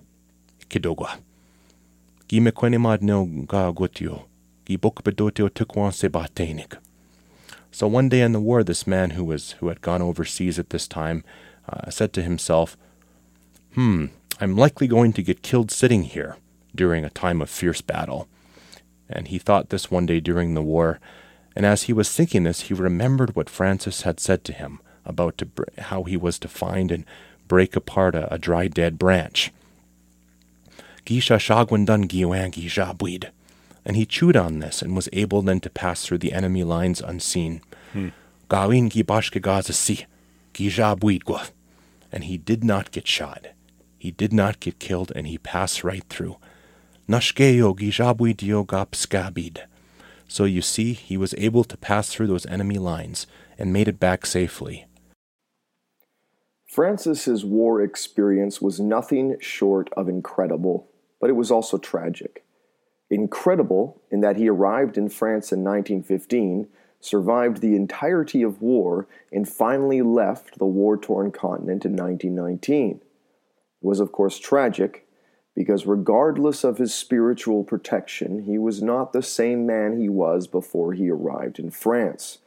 Kidogwa. 0.69 1.19
Gi 2.29 2.41
me 2.41 2.51
kwene 2.51 2.79
mad 2.79 3.03
no 3.03 3.25
ga 3.25 3.73
gotio. 3.73 4.25
Gi 4.67 4.77
bok 4.77 5.03
bedotio 5.03 5.49
tukwan 5.49 5.93
se 5.93 6.09
batenik. 6.09 6.77
So 7.71 7.87
one 7.87 8.09
day 8.09 8.21
in 8.21 8.33
the 8.33 8.41
war, 8.41 8.63
this 8.63 8.87
man 8.87 9.11
who 9.11 9.25
was 9.25 9.53
who 9.53 9.69
had 9.69 9.81
gone 9.81 10.03
overseas 10.03 10.59
at 10.59 10.71
this 10.71 10.87
time 10.87 11.25
uh, 11.69 11.91
said 11.91 12.13
to 12.13 12.23
himself, 12.23 12.77
"Hmm, 13.75 14.07
I'm 14.41 14.57
likely 14.57 14.87
going 14.87 15.13
to 15.15 15.23
get 15.23 15.43
killed 15.43 15.71
sitting 15.71 16.03
here 16.03 16.37
during 16.75 17.05
a 17.05 17.11
time 17.11 17.41
of 17.41 17.49
fierce 17.49 17.81
battle." 17.81 18.29
And 19.09 19.29
he 19.29 19.39
thought 19.39 19.69
this 19.69 19.91
one 19.91 20.07
day 20.07 20.21
during 20.21 20.55
the 20.55 20.63
war, 20.63 20.99
and 21.55 21.65
as 21.65 21.85
he 21.85 21.93
was 21.93 22.13
thinking 22.13 22.43
this, 22.45 22.63
he 22.63 22.75
remembered 22.75 23.35
what 23.35 23.49
Francis 23.49 24.03
had 24.03 24.21
said 24.21 24.45
to 24.45 24.53
him 24.53 24.81
about 25.05 25.39
to, 25.39 25.49
how 25.79 26.03
he 26.03 26.17
was 26.17 26.39
to 26.41 26.49
find 26.49 26.91
and 26.91 27.05
break 27.49 27.77
apart 27.77 28.15
a, 28.15 28.33
a 28.33 28.39
dry 28.39 28.69
dead 28.69 28.99
branch. 28.99 29.53
Gisha 31.07 31.39
shagwandan 31.39 32.09
giwang 32.09 32.53
gisha 32.53 32.97
buid 32.97 33.31
and 33.87 33.97
he 33.97 34.05
chewed 34.05 34.37
on 34.37 34.59
this 34.59 34.83
and 34.83 34.97
was 34.97 35.09
able 35.13 35.41
then 35.43 35.61
to 35.61 35.71
pass 35.71 36.05
through 36.05 36.19
the 36.19 36.33
enemy 36.33 36.65
lines 36.65 37.01
unseen. 37.01 37.63
Hmm. 37.93 38.09
And 42.11 42.25
he 42.25 42.37
did 42.37 42.65
not 42.65 42.91
get 42.91 43.07
shot. 43.07 43.47
He 43.97 44.11
did 44.11 44.33
not 44.33 44.59
get 44.59 44.81
killed, 44.81 45.13
and 45.15 45.27
he 45.27 45.39
passed 45.39 45.85
right 45.85 46.05
through. 46.09 46.37
So 50.29 50.45
you 50.45 50.61
see, 50.61 50.93
he 50.93 51.17
was 51.17 51.35
able 51.39 51.63
to 51.65 51.77
pass 51.77 52.09
through 52.09 52.27
those 52.27 52.47
enemy 52.47 52.79
lines 52.79 53.27
and 53.59 53.73
made 53.73 53.87
it 53.87 54.01
back 54.01 54.27
safely. 54.27 54.87
Francis's 56.67 57.45
war 57.45 57.81
experience 57.81 58.61
was 58.61 58.81
nothing 58.81 59.37
short 59.41 59.89
of 59.97 60.09
incredible, 60.09 60.89
but 61.21 61.31
it 61.31 61.35
was 61.35 61.51
also 61.51 61.79
tragic. 61.79 62.45
Incredible 63.09 64.03
in 64.11 64.21
that 64.21 64.37
he 64.37 64.49
arrived 64.49 64.99
in 64.99 65.09
France 65.09 65.53
in 65.53 65.63
1915, 65.63 66.67
survived 66.99 67.61
the 67.61 67.77
entirety 67.77 68.43
of 68.43 68.61
war, 68.61 69.07
and 69.31 69.49
finally 69.49 70.03
left 70.03 70.59
the 70.59 70.67
war 70.67 70.97
torn 70.97 71.31
continent 71.31 71.85
in 71.85 71.93
1919. 71.93 72.97
It 72.97 73.03
was, 73.81 74.01
of 74.01 74.11
course, 74.11 74.39
tragic 74.39 75.06
because, 75.57 75.87
regardless 75.87 76.63
of 76.63 76.77
his 76.77 76.95
spiritual 76.95 77.65
protection, 77.65 78.43
he 78.43 78.59
was 78.59 78.83
not 78.83 79.13
the 79.13 79.23
same 79.23 79.67
man 79.67 79.99
he 79.99 80.09
was 80.09 80.47
before 80.47 80.93
he 80.93 81.11
arrived 81.11 81.59
in 81.59 81.71
France. 81.71 82.39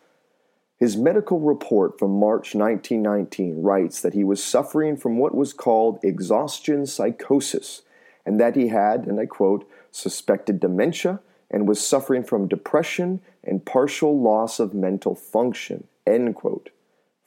His 0.77 0.95
medical 0.95 1.39
report 1.39 1.97
from 1.97 2.11
March 2.11 2.53
1919 2.53 3.63
writes 3.63 3.99
that 3.99 4.13
he 4.13 4.23
was 4.23 4.41
suffering 4.41 4.95
from 4.95 5.17
what 5.17 5.35
was 5.35 5.53
called 5.53 5.99
exhaustion 6.03 6.85
psychosis, 6.85 7.81
and 8.25 8.39
that 8.39 8.55
he 8.55 8.67
had, 8.67 9.07
and 9.07 9.19
I 9.19 9.25
quote, 9.25 9.67
suspected 9.91 10.59
dementia, 10.59 11.19
and 11.49 11.67
was 11.67 11.85
suffering 11.85 12.23
from 12.23 12.47
depression 12.47 13.21
and 13.43 13.65
partial 13.65 14.21
loss 14.21 14.59
of 14.59 14.75
mental 14.75 15.15
function. 15.15 15.87
End 16.05 16.35
quote. 16.35 16.69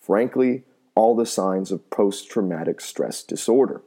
Frankly, 0.01 0.63
all 0.95 1.17
the 1.17 1.27
signs 1.27 1.73
of 1.73 1.91
post 1.91 2.31
traumatic 2.31 2.81
stress 2.81 3.25
disorder. 3.25 3.83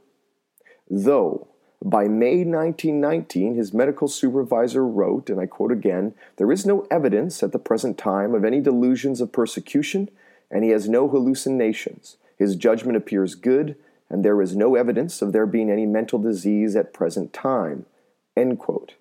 Though, 0.89 1.47
by 1.85 2.07
May 2.07 2.37
1919, 2.37 3.53
his 3.53 3.71
medical 3.71 4.07
supervisor 4.07 4.83
wrote, 4.83 5.29
and 5.29 5.39
I 5.39 5.45
quote 5.45 5.71
again, 5.71 6.15
There 6.37 6.51
is 6.51 6.65
no 6.65 6.87
evidence 6.89 7.43
at 7.43 7.51
the 7.51 7.59
present 7.59 7.95
time 7.95 8.33
of 8.33 8.43
any 8.43 8.59
delusions 8.59 9.21
of 9.21 9.31
persecution, 9.31 10.09
and 10.49 10.63
he 10.63 10.71
has 10.71 10.89
no 10.89 11.07
hallucinations. 11.07 12.17
His 12.37 12.55
judgment 12.55 12.97
appears 12.97 13.35
good, 13.35 13.75
and 14.09 14.25
there 14.25 14.41
is 14.41 14.55
no 14.55 14.73
evidence 14.73 15.21
of 15.21 15.31
there 15.31 15.45
being 15.45 15.69
any 15.69 15.85
mental 15.85 16.17
disease 16.17 16.75
at 16.75 16.91
present 16.91 17.33
time. 17.33 17.85
End 18.35 18.57
quote. 18.57 18.95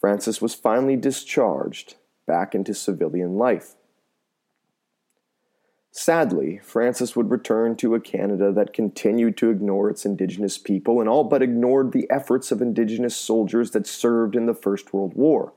Francis 0.00 0.42
was 0.42 0.52
finally 0.52 0.96
discharged 0.96 1.94
back 2.26 2.56
into 2.56 2.74
civilian 2.74 3.38
life. 3.38 3.76
Sadly, 5.96 6.58
Francis 6.60 7.14
would 7.14 7.30
return 7.30 7.76
to 7.76 7.94
a 7.94 8.00
Canada 8.00 8.50
that 8.50 8.72
continued 8.72 9.36
to 9.36 9.50
ignore 9.50 9.88
its 9.88 10.04
Indigenous 10.04 10.58
people 10.58 10.98
and 10.98 11.08
all 11.08 11.22
but 11.22 11.40
ignored 11.40 11.92
the 11.92 12.10
efforts 12.10 12.50
of 12.50 12.60
Indigenous 12.60 13.14
soldiers 13.14 13.70
that 13.70 13.86
served 13.86 14.34
in 14.34 14.46
the 14.46 14.54
First 14.54 14.92
World 14.92 15.14
War. 15.14 15.52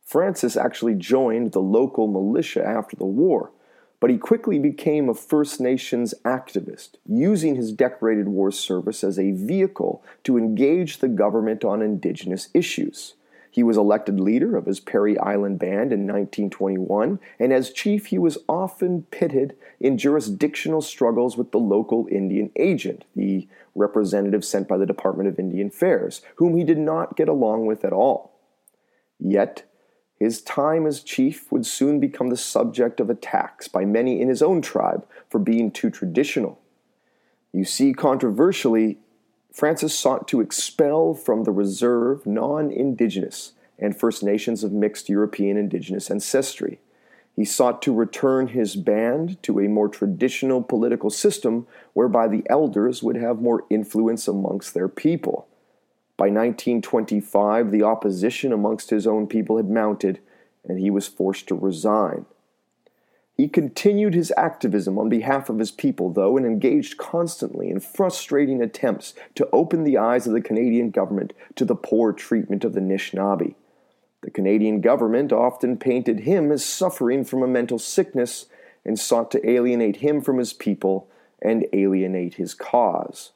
Francis 0.00 0.56
actually 0.56 0.94
joined 0.94 1.50
the 1.50 1.60
local 1.60 2.06
militia 2.06 2.64
after 2.64 2.94
the 2.94 3.04
war, 3.04 3.50
but 3.98 4.10
he 4.10 4.16
quickly 4.16 4.60
became 4.60 5.08
a 5.08 5.14
First 5.14 5.60
Nations 5.60 6.14
activist, 6.24 6.90
using 7.04 7.56
his 7.56 7.72
decorated 7.72 8.28
war 8.28 8.52
service 8.52 9.02
as 9.02 9.18
a 9.18 9.32
vehicle 9.32 10.04
to 10.22 10.38
engage 10.38 10.98
the 10.98 11.08
government 11.08 11.64
on 11.64 11.82
Indigenous 11.82 12.48
issues. 12.54 13.14
He 13.56 13.62
was 13.62 13.78
elected 13.78 14.20
leader 14.20 14.54
of 14.54 14.66
his 14.66 14.80
Parry 14.80 15.18
Island 15.18 15.58
Band 15.58 15.90
in 15.90 16.00
1921, 16.00 17.18
and 17.38 17.52
as 17.54 17.72
chief, 17.72 18.04
he 18.04 18.18
was 18.18 18.36
often 18.46 19.04
pitted 19.04 19.56
in 19.80 19.96
jurisdictional 19.96 20.82
struggles 20.82 21.38
with 21.38 21.52
the 21.52 21.58
local 21.58 22.06
Indian 22.10 22.50
agent, 22.56 23.06
the 23.16 23.48
representative 23.74 24.44
sent 24.44 24.68
by 24.68 24.76
the 24.76 24.84
Department 24.84 25.30
of 25.30 25.38
Indian 25.38 25.68
Affairs, 25.68 26.20
whom 26.34 26.54
he 26.54 26.64
did 26.64 26.76
not 26.76 27.16
get 27.16 27.30
along 27.30 27.64
with 27.64 27.82
at 27.82 27.94
all. 27.94 28.38
Yet, 29.18 29.62
his 30.20 30.42
time 30.42 30.86
as 30.86 31.02
chief 31.02 31.50
would 31.50 31.64
soon 31.64 31.98
become 31.98 32.28
the 32.28 32.36
subject 32.36 33.00
of 33.00 33.08
attacks 33.08 33.68
by 33.68 33.86
many 33.86 34.20
in 34.20 34.28
his 34.28 34.42
own 34.42 34.60
tribe 34.60 35.06
for 35.30 35.38
being 35.38 35.70
too 35.70 35.88
traditional. 35.88 36.60
You 37.54 37.64
see, 37.64 37.94
controversially, 37.94 38.98
Francis 39.56 39.98
sought 39.98 40.28
to 40.28 40.42
expel 40.42 41.14
from 41.14 41.44
the 41.44 41.50
reserve 41.50 42.26
non 42.26 42.70
indigenous 42.70 43.54
and 43.78 43.98
First 43.98 44.22
Nations 44.22 44.62
of 44.62 44.70
mixed 44.70 45.08
European 45.08 45.56
indigenous 45.56 46.10
ancestry. 46.10 46.78
He 47.34 47.46
sought 47.46 47.80
to 47.80 47.94
return 47.94 48.48
his 48.48 48.76
band 48.76 49.42
to 49.44 49.58
a 49.58 49.66
more 49.66 49.88
traditional 49.88 50.62
political 50.62 51.08
system 51.08 51.66
whereby 51.94 52.28
the 52.28 52.42
elders 52.50 53.02
would 53.02 53.16
have 53.16 53.40
more 53.40 53.64
influence 53.70 54.28
amongst 54.28 54.74
their 54.74 54.88
people. 54.88 55.48
By 56.18 56.26
1925, 56.26 57.70
the 57.70 57.82
opposition 57.82 58.52
amongst 58.52 58.90
his 58.90 59.06
own 59.06 59.26
people 59.26 59.56
had 59.56 59.70
mounted, 59.70 60.20
and 60.68 60.78
he 60.78 60.90
was 60.90 61.08
forced 61.08 61.48
to 61.48 61.54
resign. 61.54 62.26
He 63.36 63.48
continued 63.48 64.14
his 64.14 64.32
activism 64.34 64.98
on 64.98 65.10
behalf 65.10 65.50
of 65.50 65.58
his 65.58 65.70
people, 65.70 66.10
though, 66.10 66.38
and 66.38 66.46
engaged 66.46 66.96
constantly 66.96 67.68
in 67.68 67.80
frustrating 67.80 68.62
attempts 68.62 69.12
to 69.34 69.48
open 69.52 69.84
the 69.84 69.98
eyes 69.98 70.26
of 70.26 70.32
the 70.32 70.40
Canadian 70.40 70.90
government 70.90 71.34
to 71.56 71.66
the 71.66 71.74
poor 71.74 72.14
treatment 72.14 72.64
of 72.64 72.72
the 72.72 72.80
Anishinaabe. 72.80 73.54
The 74.22 74.30
Canadian 74.30 74.80
government 74.80 75.32
often 75.32 75.76
painted 75.76 76.20
him 76.20 76.50
as 76.50 76.64
suffering 76.64 77.24
from 77.24 77.42
a 77.42 77.46
mental 77.46 77.78
sickness 77.78 78.46
and 78.86 78.98
sought 78.98 79.30
to 79.32 79.48
alienate 79.48 79.96
him 79.96 80.22
from 80.22 80.38
his 80.38 80.54
people 80.54 81.08
and 81.42 81.66
alienate 81.74 82.34
his 82.34 82.54
cause. 82.54 83.32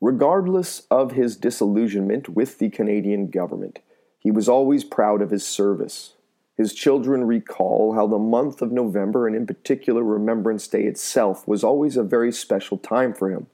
Regardless 0.00 0.86
of 0.90 1.12
his 1.12 1.36
disillusionment 1.36 2.30
with 2.30 2.58
the 2.58 2.70
Canadian 2.70 3.28
government, 3.28 3.80
he 4.18 4.30
was 4.30 4.48
always 4.48 4.82
proud 4.82 5.20
of 5.20 5.30
his 5.30 5.46
service. 5.46 6.14
His 6.56 6.74
children 6.74 7.24
recall 7.24 7.94
how 7.94 8.06
the 8.06 8.18
month 8.18 8.60
of 8.60 8.72
November, 8.72 9.26
and 9.26 9.34
in 9.34 9.46
particular 9.46 10.02
Remembrance 10.02 10.68
Day 10.68 10.84
itself, 10.84 11.46
was 11.48 11.64
always 11.64 11.96
a 11.96 12.02
very 12.02 12.32
special 12.32 12.76
time 12.76 13.14
for 13.14 13.30
him. 13.30 13.46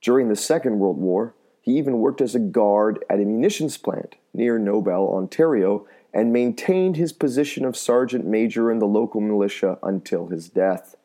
During 0.00 0.28
the 0.28 0.36
Second 0.36 0.78
World 0.78 0.98
War, 0.98 1.34
he 1.60 1.78
even 1.78 1.98
worked 1.98 2.20
as 2.20 2.34
a 2.34 2.40
guard 2.40 3.04
at 3.08 3.20
a 3.20 3.24
munitions 3.24 3.76
plant 3.76 4.16
near 4.34 4.58
Nobel, 4.58 5.08
Ontario, 5.08 5.86
and 6.12 6.32
maintained 6.32 6.96
his 6.96 7.12
position 7.12 7.64
of 7.64 7.76
sergeant 7.76 8.24
major 8.24 8.70
in 8.70 8.78
the 8.78 8.86
local 8.86 9.20
militia 9.20 9.78
until 9.82 10.28
his 10.28 10.48
death. 10.48 10.96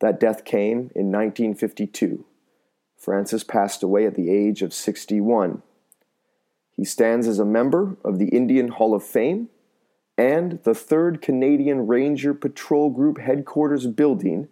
That 0.00 0.18
death 0.20 0.44
came 0.44 0.90
in 0.94 1.12
1952 1.12 2.24
Francis 3.00 3.42
passed 3.42 3.82
away 3.82 4.04
at 4.04 4.14
the 4.14 4.30
age 4.30 4.60
of 4.60 4.74
61. 4.74 5.62
He 6.76 6.84
stands 6.84 7.26
as 7.26 7.38
a 7.38 7.46
member 7.46 7.96
of 8.04 8.18
the 8.18 8.28
Indian 8.28 8.68
Hall 8.68 8.94
of 8.94 9.02
Fame 9.02 9.48
and 10.20 10.62
the 10.64 10.72
3rd 10.72 11.22
Canadian 11.22 11.86
Ranger 11.86 12.34
Patrol 12.34 12.90
Group 12.90 13.18
headquarters 13.18 13.86
building 13.86 14.48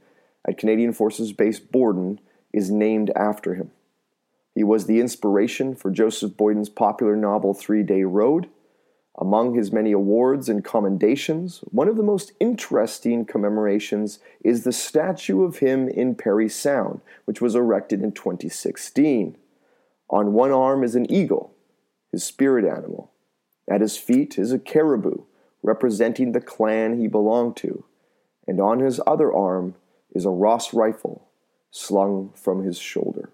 at 0.46 0.56
Canadian 0.56 0.94
Forces 0.94 1.34
Base 1.34 1.60
Borden 1.60 2.20
is 2.54 2.70
named 2.70 3.10
after 3.14 3.54
him. 3.54 3.70
He 4.54 4.64
was 4.64 4.86
the 4.86 4.98
inspiration 4.98 5.74
for 5.74 5.90
Joseph 5.90 6.38
Boyden's 6.38 6.70
popular 6.70 7.14
novel 7.16 7.52
Three 7.52 7.82
Day 7.82 8.04
Road 8.04 8.48
among 9.20 9.54
his 9.54 9.72
many 9.72 9.90
awards 9.90 10.48
and 10.48 10.64
commendations, 10.64 11.58
one 11.72 11.88
of 11.88 11.96
the 11.96 12.04
most 12.04 12.32
interesting 12.38 13.24
commemorations 13.24 14.20
is 14.44 14.62
the 14.62 14.72
statue 14.72 15.42
of 15.42 15.58
him 15.58 15.88
in 15.88 16.14
Parry 16.14 16.48
Sound, 16.48 17.00
which 17.24 17.40
was 17.40 17.56
erected 17.56 18.00
in 18.00 18.12
2016. 18.12 19.36
On 20.08 20.32
one 20.32 20.52
arm 20.52 20.84
is 20.84 20.94
an 20.94 21.10
eagle, 21.10 21.52
his 22.12 22.22
spirit 22.22 22.64
animal. 22.64 23.10
At 23.68 23.80
his 23.80 23.96
feet 23.96 24.38
is 24.38 24.52
a 24.52 24.58
caribou, 24.58 25.24
representing 25.62 26.32
the 26.32 26.40
clan 26.40 26.98
he 26.98 27.08
belonged 27.08 27.56
to, 27.56 27.84
and 28.46 28.60
on 28.60 28.80
his 28.80 29.00
other 29.06 29.32
arm 29.32 29.74
is 30.12 30.24
a 30.24 30.30
Ross 30.30 30.72
rifle 30.72 31.28
slung 31.70 32.32
from 32.34 32.64
his 32.64 32.78
shoulder. 32.78 33.30